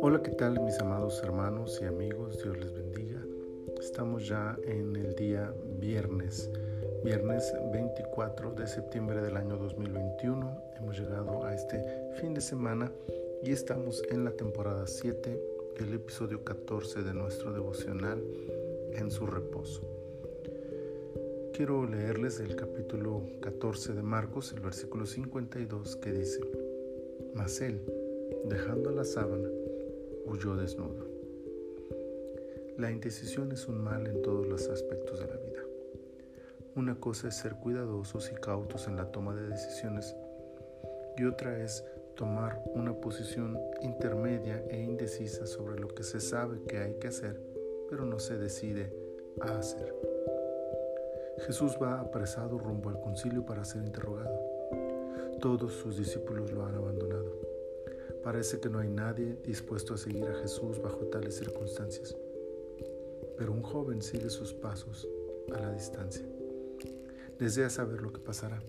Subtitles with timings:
[0.00, 2.42] Hola, ¿qué tal mis amados hermanos y amigos?
[2.42, 3.22] Dios les bendiga.
[3.78, 6.50] Estamos ya en el día viernes,
[7.04, 10.62] viernes 24 de septiembre del año 2021.
[10.78, 11.84] Hemos llegado a este
[12.20, 12.90] fin de semana
[13.42, 15.40] y estamos en la temporada 7,
[15.76, 18.24] el episodio 14 de nuestro devocional
[18.92, 20.03] en su reposo.
[21.54, 26.40] Quiero leerles el capítulo 14 de Marcos, el versículo 52, que dice,
[27.32, 27.80] Mas él,
[28.46, 29.48] dejando la sábana,
[30.26, 31.06] huyó desnudo.
[32.76, 35.62] La indecisión es un mal en todos los aspectos de la vida.
[36.74, 40.16] Una cosa es ser cuidadosos y cautos en la toma de decisiones
[41.16, 41.84] y otra es
[42.16, 47.40] tomar una posición intermedia e indecisa sobre lo que se sabe que hay que hacer,
[47.88, 48.92] pero no se decide
[49.40, 50.13] a hacer.
[51.38, 54.40] Jesús va apresado rumbo al concilio para ser interrogado.
[55.40, 57.32] Todos sus discípulos lo han abandonado.
[58.22, 62.16] Parece que no hay nadie dispuesto a seguir a Jesús bajo tales circunstancias.
[63.36, 65.06] Pero un joven sigue sus pasos
[65.54, 66.24] a la distancia.
[67.38, 68.62] Desea saber lo que pasará.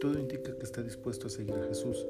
[0.00, 2.06] Todo indica que está dispuesto a seguir a Jesús.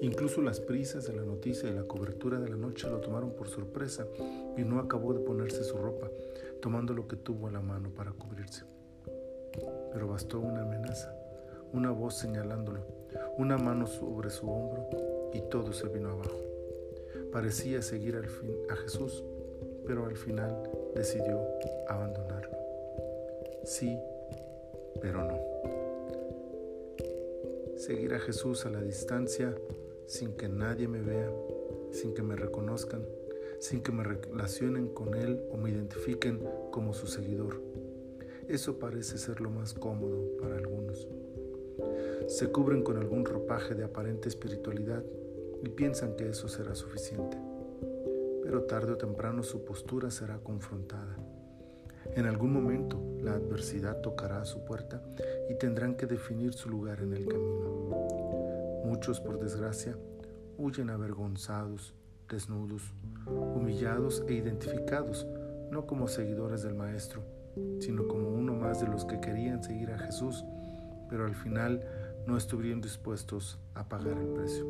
[0.00, 3.48] Incluso las prisas de la noticia y la cobertura de la noche lo tomaron por
[3.48, 4.06] sorpresa
[4.56, 6.10] y no acabó de ponerse su ropa,
[6.60, 8.64] tomando lo que tuvo a la mano para cubrirse.
[9.92, 11.14] Pero bastó una amenaza,
[11.72, 12.80] una voz señalándolo,
[13.36, 14.88] una mano sobre su hombro
[15.32, 16.38] y todo se vino abajo.
[17.32, 19.24] Parecía seguir al fin a Jesús,
[19.86, 20.62] pero al final
[20.94, 21.40] decidió
[21.88, 22.56] abandonarlo.
[23.64, 23.98] Sí,
[25.00, 25.38] pero no.
[27.76, 29.54] Seguir a Jesús a la distancia
[30.06, 31.30] sin que nadie me vea,
[31.92, 33.04] sin que me reconozcan,
[33.60, 37.60] sin que me relacionen con Él o me identifiquen como su seguidor.
[38.48, 41.06] Eso parece ser lo más cómodo para algunos
[42.28, 45.02] se cubren con algún ropaje de aparente espiritualidad
[45.62, 47.38] y piensan que eso será suficiente.
[48.42, 51.16] Pero tarde o temprano su postura será confrontada.
[52.14, 55.02] En algún momento la adversidad tocará a su puerta
[55.48, 58.82] y tendrán que definir su lugar en el camino.
[58.84, 59.96] Muchos, por desgracia,
[60.56, 61.94] huyen avergonzados,
[62.28, 62.94] desnudos,
[63.26, 65.26] humillados e identificados,
[65.70, 67.22] no como seguidores del Maestro,
[67.80, 68.07] sino
[68.80, 70.44] de los que querían seguir a Jesús,
[71.08, 71.82] pero al final
[72.26, 74.66] no estuvieron dispuestos a pagar el precio.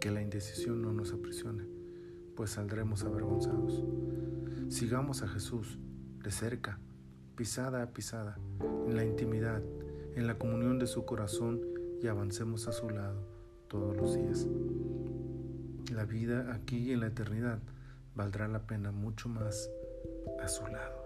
[0.00, 1.66] Que la indecisión no nos aprisione,
[2.36, 3.82] pues saldremos avergonzados.
[4.68, 5.78] Sigamos a Jesús
[6.22, 6.78] de cerca,
[7.36, 8.38] pisada a pisada,
[8.86, 9.62] en la intimidad,
[10.14, 11.60] en la comunión de su corazón
[12.00, 13.26] y avancemos a su lado
[13.68, 14.46] todos los días.
[15.92, 17.58] La vida aquí y en la eternidad
[18.14, 19.70] valdrá la pena mucho más
[20.40, 21.03] a su lado.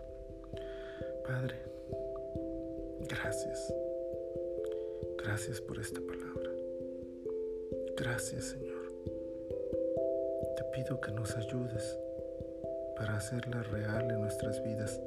[1.28, 1.56] Padre,
[3.06, 3.74] gracias.
[5.22, 6.50] Gracias por esta palabra.
[7.98, 8.90] Gracias Señor.
[10.56, 11.98] Te pido que nos ayudes
[12.96, 15.02] para hacerla real en nuestras vidas,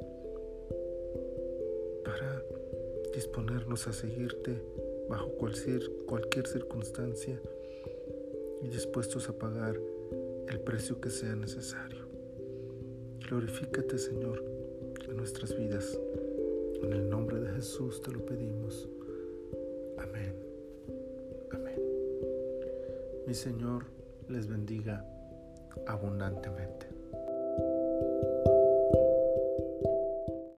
[2.04, 2.40] para
[3.12, 4.62] disponernos a seguirte
[5.08, 7.42] bajo cualquier, cualquier circunstancia
[8.60, 9.74] y dispuestos a pagar
[10.46, 12.06] el precio que sea necesario.
[13.28, 14.51] Glorifícate Señor
[15.14, 15.98] nuestras vidas.
[16.82, 18.88] En el nombre de Jesús te lo pedimos.
[19.98, 20.34] Amén.
[21.50, 21.80] Amén.
[23.26, 23.84] Mi Señor
[24.28, 25.04] les bendiga
[25.86, 27.01] abundantemente.